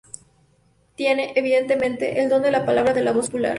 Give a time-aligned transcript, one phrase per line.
[0.95, 3.49] Tiene, evidentemente, el don de la palabra, de la voz popular.